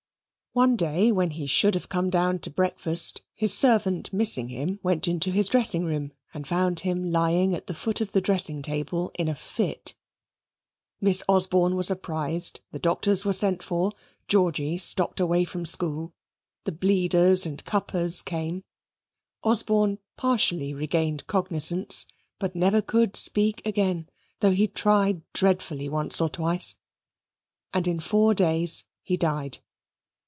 [0.53, 5.07] One day when he should have come down to breakfast, his servant missing him, went
[5.07, 9.13] into his dressing room and found him lying at the foot of the dressing table
[9.17, 9.95] in a fit.
[10.99, 13.93] Miss Osborne was apprised; the doctors were sent for;
[14.27, 16.13] Georgy stopped away from school;
[16.65, 18.65] the bleeders and cuppers came.
[19.43, 22.05] Osborne partially regained cognizance,
[22.39, 24.09] but never could speak again,
[24.41, 26.75] though he tried dreadfully once or twice,
[27.73, 29.59] and in four days he died.